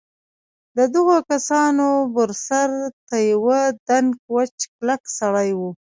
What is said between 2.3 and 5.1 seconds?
سر ته یوه دنګ وچ کلک